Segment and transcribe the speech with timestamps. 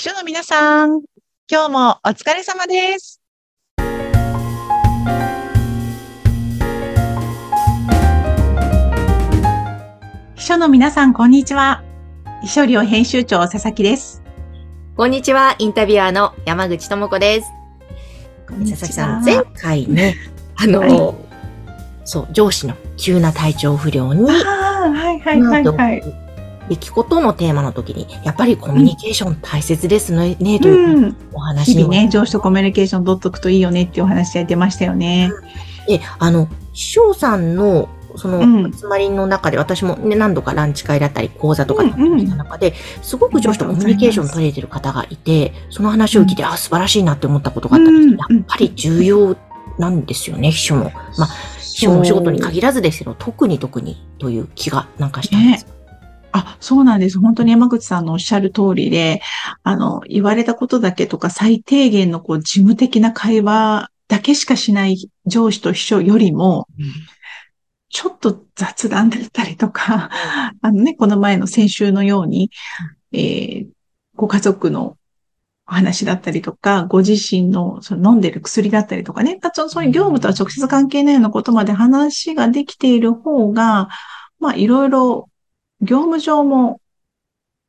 [0.00, 1.02] 秘書の皆さん、
[1.46, 3.20] 今日もお疲れ様です。
[10.36, 11.84] 秘書の皆さん、こんにちは。
[12.40, 14.22] 秘書寮編集長佐々木です。
[14.96, 17.50] こんにちは、インタビュアーの山口智子です。
[18.48, 20.16] こ佐々木さん、前回ね、
[20.56, 21.14] あの、はい
[22.06, 26.29] そう、上司の急な体調不良に、ああ、はいはいはいはい。
[26.70, 31.16] べきことのテーマの時に、やっぱりコミュニケーション大切ですね、ねとう、いうん。
[31.32, 35.32] お話にも日々ね、上司とコミュニケーション取っとくといいよねっていうお話やってましたよね。
[35.88, 42.20] で、あの、師匠さんの、そのうん、集まりの中で、私もね、何度かランチ会だったり、講座とかうんうん。
[42.20, 48.36] した中で、すごく上司とコミュニケーション取れてる方がいて、その話を聞いて、あ、素晴らしいなって思ったことがあったんですけど、うん。
[48.36, 49.36] やっぱり重要
[49.78, 50.92] なんですよね、秘書の。
[51.18, 55.79] まあ、秘書のお仕事に限らずですけど、特に特にという気がなんかしたんです。
[56.32, 57.18] あ、そうなんです。
[57.18, 59.20] 本当に山口さんのおっしゃる通りで、
[59.62, 66.68] あの、言われたことだけとか最低限のこう事務的な会話だけしかしない上司と秘書よりも、
[67.88, 70.10] ちょっと雑談だったりとか、
[70.60, 72.50] あのね、この前の先週のように、
[73.12, 73.68] えー
[74.20, 74.98] ご家族の
[75.66, 83.88] お話だったりとか、ご自身のその飲んでる薬だったりとかね、あとそういう業務とは直接関係ないようなことまで話ができている方が、
[84.38, 85.29] まあいろいろ
[85.80, 86.80] 業務上も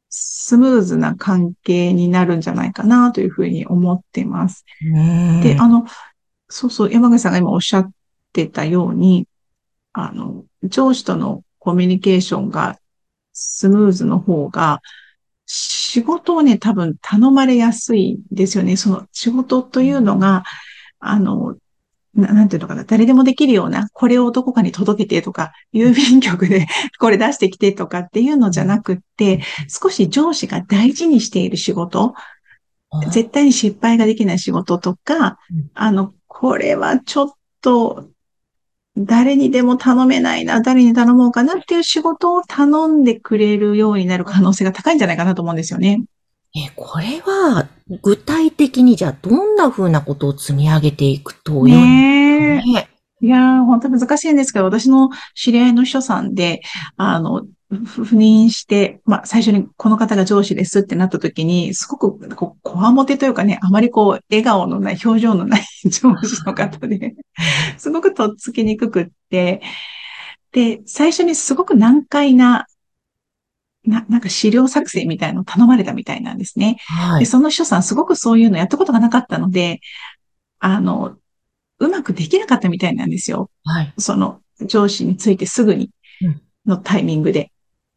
[0.10, 4.66] スムーズな関係になるんじゃないかなというふうに思っています。
[4.84, 5.86] うんで、あの、
[6.50, 7.92] そうそう、山口さんが今おっしゃっ
[8.34, 9.28] てたように、
[9.94, 12.78] あの、上司とのコミュニケーションが
[13.34, 14.82] スムーズの方が、
[15.46, 18.78] 仕事をね、多分頼まれやすいんですよね。
[18.78, 20.44] その仕事というのが、
[21.00, 21.56] あの、
[22.14, 26.68] ななんていうのかな、誰でもできるような、これをどこかに届けてとか、郵便局で
[27.00, 32.14] これ出してきてとかっていうのじゃなくって、少し上司が大事にしている仕事、
[33.12, 37.30] 絶対に失敗ができない仕事とかうん、あの、これはちょっ
[37.62, 38.10] と、
[38.98, 46.04] 誰にでも頼めないな、誰に頼もうかなっていう仕事を頼んでくれるようになる可能性が高いんじゃないかなと思うんですよね。
[46.54, 47.68] え、これは、
[48.02, 52.62] 具体的にじゃあ、どんな風なことを積み上げていくと良いね？
[53.24, 56.62] いやー、本当難しいんですけど、私の知り合いの秘書さんで、
[56.98, 67.16] あの、ふ赴任して、まあ、最初にこの方が上司ですってなった時に、すごく、こう、こわもてというかね、あまりこう、笑顔のない、表情のない上司の方で、
[67.78, 69.62] すごくとっつきにくくって、
[70.52, 72.66] で、最初にすごく難解な、
[73.86, 76.76] な、なんか資料作成みたいのを頼まれたみたいなんですね。
[76.76, 77.26] で、はい。
[77.26, 79.80] その秘書さんすごくそういうのやったことがなかったので、
[80.60, 81.18] あの、
[81.80, 83.50] うまくできなかったみたいなんですよ。
[83.64, 83.94] はい。
[83.98, 85.90] その上司についてすぐに
[86.22, 87.52] うんのタイミングで。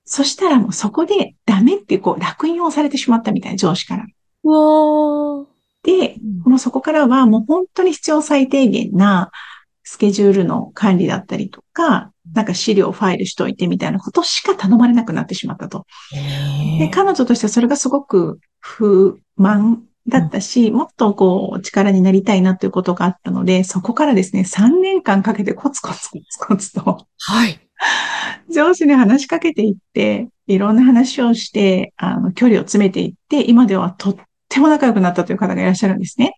[0.07, 4.07] そしたらもうそこでダメってこう楽印をされてしまったみたいな上司から。
[4.45, 5.47] うわー。
[5.83, 9.31] で、もうそこからはもう本当に必要最低限な
[9.83, 15.87] スケジュールの管理だったりとか、なんか資料をファイルしといてみたいなことしか頼まれなくなってしまったと。
[16.79, 27.61] で、彼女としてはそれがすごく不満だったし、もっとこう力になりたいなということがあったので、そこからですね、3年間かけてコツコツコツコツとはい。
[28.53, 34.17] 上司に話しかけていって、いろんな話をして、あの、距離を詰めていって、今ではとっ
[34.49, 36.35] ても仲良くなったという方がいらっしゃるんですね。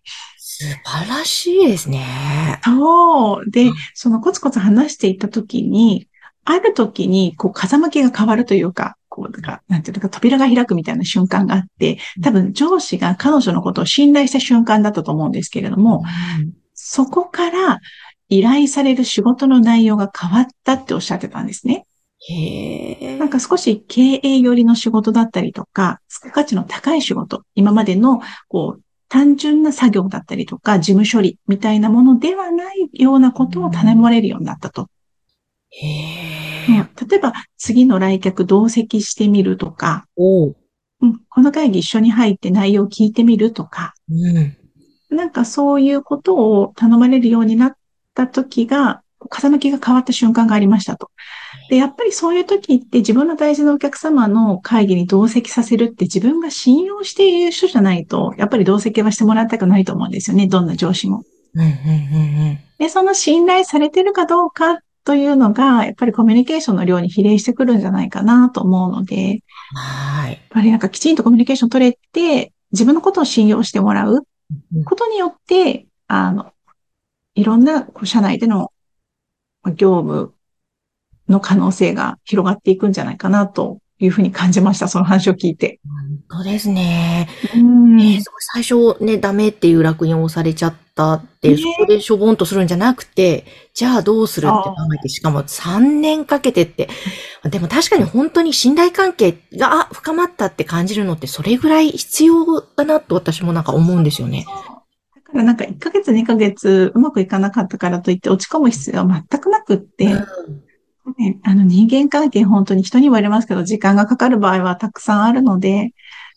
[0.59, 2.59] 素晴らしいですね。
[2.63, 3.51] そう。
[3.51, 6.07] でうん、そのコツコツ話していったときに、
[6.45, 16.03] あるときに、こう、風向きが変わるというか、こう、なんか、なんていうのか、扉が開くみたいな瞬間があって、多分上司が彼女のことを信頼した瞬間だったと思うんですけれども、
[16.73, 17.79] そこから
[18.29, 21.85] 依頼される仕事の内容が変わったっておっしゃってたんですね。
[22.29, 23.17] へえ。
[23.17, 34.89] なんか少し経営寄りの仕事だったりとか、付加価値の高い仕事、今までの、こう、単純な作業だったりとか、事務処理みたいなものではないようなことを頼まれるようになったと。
[35.69, 36.89] へうんえ。
[37.09, 40.05] 例えば、次の来客同席してみるとか。
[41.01, 44.57] うん、この会議一緒に入って内容を聞いてみるとか、うん。
[45.09, 47.77] なんかそういうことを頼まれるようになっ
[48.13, 51.11] た時が、風向きが変わった瞬間がありましたと。
[51.69, 60.47] で、やっぱりそういう時って自分の大事なお客様の会議に同席させるって自分が信用している人じゃないと、やっぱり同席はしてもらいたくないと思うんですよね。
[60.47, 61.23] どんな上司も。
[62.77, 69.43] で、その信頼されてるかどうかというのが、やっぱりコミュニケーションの量に比例してくるんじゃないかなと思うので。
[69.73, 70.41] はい。
[70.57, 74.25] ぱりなんかきちんとコミュニケーション取れて、自分のことを信用してもらう
[74.75, 76.51] うんことによって、あの、
[77.35, 78.71] いろんなこう社内での
[79.61, 80.33] まあ業務
[81.29, 84.87] の可能性が広がっていくんじゃないかなというふうに感じました。
[84.87, 85.79] その話を聞いて。
[86.29, 87.27] 本当ですね。
[87.55, 88.21] うん。
[88.39, 96.89] 最初ね、ダメっていう楽印を押されちゃったって、ねそこでしょぼんとするんじゃなくて、じゃあどうするって考えて、しかも3年かけてって、
[97.49, 104.45] でも確かに本当に信頼関係があ深まったって感じるのってそれぐらい必要だなと私もなんか思うんですよね。
[105.15, 110.13] だからなんか1ヶ月2ヶ月うまくいかなかったからといって落ち込む必要は全くなくって、
[111.17, 115.91] ね、あの人間関係本当に人に言われますけど時間がかかる場合はたくさんあるので、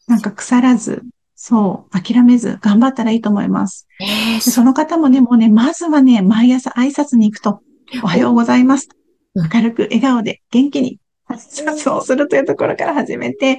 [0.07, 1.03] なんか腐らず、
[1.35, 3.87] そう、諦めず頑張ったらいいと思います。
[3.99, 7.63] ねえでその方もね、もうね、まずはね、毎朝挨拶に行くと、
[8.03, 8.89] おはようございます。
[9.35, 9.49] うん。
[9.53, 13.59] 明るく笑顔で元気に挨拶をするというところから始めて、うん。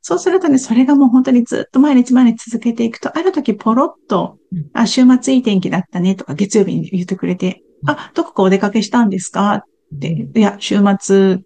[0.00, 7.90] そうするとね、それがもう本当にずっと毎日毎日続けていくと、ある時ポロッとうん、あ、週末いい天気だったねとか月曜日に言ってくれて、うん。
[7.90, 9.64] あ、どこかお出かけしたんですか？
[9.94, 11.38] って、いや、週末、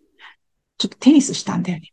[0.78, 1.90] ちょっとテニスしたんだよね。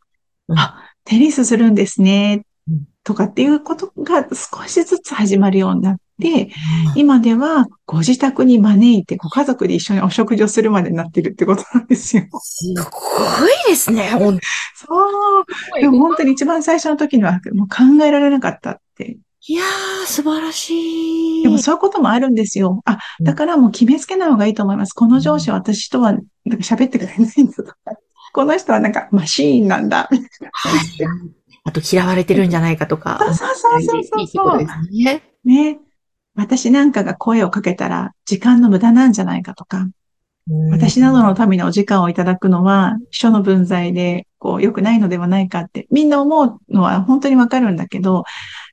[0.48, 2.84] うんあ、テニスするんですねうん。
[3.04, 6.50] とかっていうことが少しずつ始まるようになって、
[6.94, 12.24] 今ではご自宅に招いてご家族で一緒にお食事をするまでになってるってことなんですよ。
[12.40, 14.38] すごいですね、本
[14.74, 15.44] そう。
[15.74, 19.18] 当でも本当に一番最初の時にはもう考えられなかったって。
[19.48, 21.42] いやー、素晴らしい。
[21.42, 22.80] でもそういうこともあるんですよ。
[22.84, 24.92] あ、だからもう決めつけない方がいいと思います。
[24.92, 26.28] この上司は私とはなんか
[26.58, 27.74] 喋ってくれないんだとか。
[28.32, 30.08] この人はなんかマシーンなんだ。
[31.64, 33.18] あと嫌われてるんじゃないかとか。
[33.18, 35.22] そうそうそうそうそうね。
[35.44, 35.78] ね。
[36.36, 39.88] 私なんかが声をかけたら時間の無駄なんじゃないかとか。
[40.70, 48.24] 私などのためにお時間をいただくのは、秘書の分際で、こう、良くないのではないかって、みんな思うのは本当にわかるんだけど、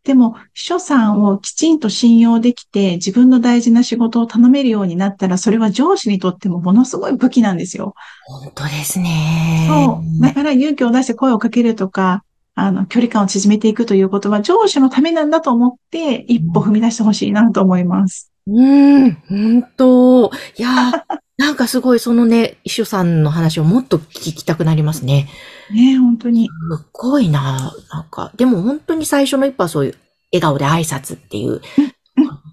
[0.04, 7.94] でも、秘書さんをきちんと信用できて、自分の大事な仕事を頼めるようになったら、それは上司にとってもものすごい武器なんですよ。
[8.26, 9.68] 本当ですね。
[9.70, 10.22] そう。
[10.22, 12.24] だから勇気を出して声をかけるとか、
[12.56, 18.32] あの、距離感を縮めていくということは、上司のためなんだと思って、一歩踏み出してほしいなと思います。
[18.48, 20.32] うん、本当。
[20.58, 25.30] いやー、なんかすごいそのね、秘書さんの話をもっと聞きたくなりますね。
[25.74, 26.48] ね本当に。
[26.48, 26.52] す
[26.84, 29.96] っごいななんか、でも本当に最初の一歩はそういう
[30.32, 31.62] 笑顔で挨拶っていう、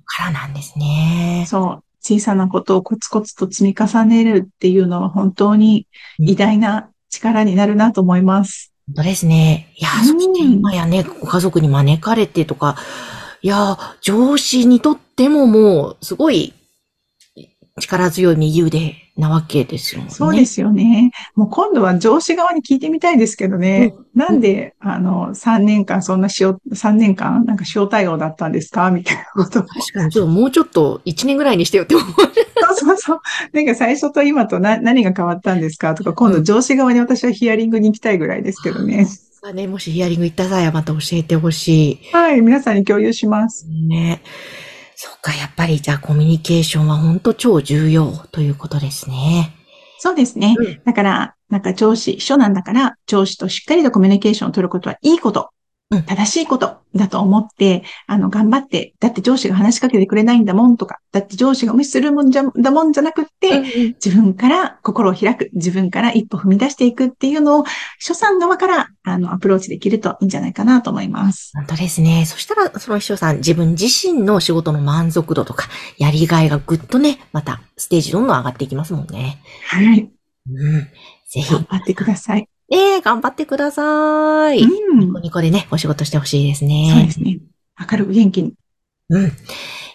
[0.04, 1.44] からなんですね。
[1.48, 1.82] そう。
[2.00, 5.88] 小さなことをコツコツと積み重ねるっていうのは本当に
[6.20, 8.72] 偉大な力になるなと思います。
[8.86, 9.72] 本当ですね。
[9.76, 12.76] いやー、そして今やね、ご家族に招かれてとか、
[13.42, 16.54] いやー、上司にとってももう、すごい、
[17.78, 20.10] 力強い右腕なわけですよね。
[20.10, 21.10] そうですよね。
[21.34, 23.94] もう今度は上司側に聞いてみたいですけどね。
[24.14, 28.90] なんで、あの、3年間そんな塩、3年間なんか塩対応だったんですか？
[28.90, 29.62] みたいなことを。
[29.62, 32.06] 確かに、ちょっともうちょっと1年ぐらいにしてよって思う。
[32.08, 33.20] そうそうそう。
[33.52, 35.94] なんか最初と今とな何が変わったんですか？
[35.94, 39.06] とか、今度上司側に私はヒアリングに行きたいぐらいですけどね。
[39.42, 43.66] あね、もしヒアリング行った際はまた教えてほしはい、皆さんに共有します。
[43.70, 43.86] い。
[43.86, 44.22] ね。
[44.98, 49.54] そっか、やっぱりじゃあコミュニケーションは本当超重要ということですね。
[49.98, 50.54] そうですね。
[50.58, 55.55] うんだから、なんか上司、秘書なんだから、上司としっかりとコミュニケーションを取ることはいいこと、うん
[55.88, 71.52] 正しいことだと思って、あの、頑張って、だって上司が話しかけてくれないんだもんとか、だって上司が無視するもんじゃ、だもんじゃなくって、自分から心を開く、自分から一歩踏み出していくっていうのを、秘書さん側から、あの、アプローチできるといいんじゃないかなと思います。
[71.54, 72.24] 本当ですね。
[72.26, 79.40] そしたら、その秘書さん、自分自身の仕事の満足度とか、やりがいがぐっとね、また、ステージどんどん上がっていきますもんね。
[79.68, 80.10] はい。
[80.50, 80.80] うん。
[81.28, 82.48] ぜひ、頑張ってください。
[82.72, 84.60] ええ頑張ってください。
[84.62, 85.18] うんニコ。
[85.20, 87.10] ニコでね、お仕事してほしいですそうでね。
[87.12, 87.38] すね。
[87.90, 88.54] 明るく元気に。
[89.10, 89.32] うん。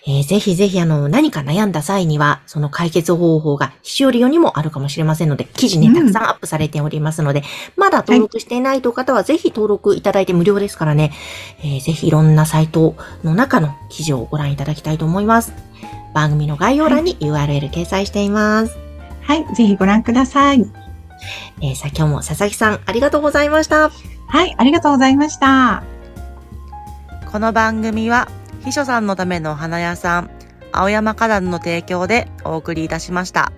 [0.08, 7.44] えーぜひぜひ、あの、何か悩んだ際には、その解決方法が、ひしおりよにもあるかもしれませんので、記事ね、うんたくさんアップされておりますので、
[7.78, 11.12] まだ登録していないという方は、ぜひ登録いただいて無料ですからね、
[11.60, 15.54] えーぜひいろんなサイトの中の記事をご覧いただきたいと思います。
[16.16, 18.78] 番組の概要欄に URL 掲載しています。
[19.22, 19.46] はい。
[19.56, 20.66] ぜひご覧ください。
[21.62, 23.90] えーさあ今日も佐々木さん、ありがとうございました。
[24.28, 24.56] はい。
[24.58, 25.84] ありがとうございました。
[27.32, 28.28] この番組は
[28.63, 30.30] 秘書さんのためのお花屋さん
[30.72, 33.51] 青山花壇の提供でお送りいたしました。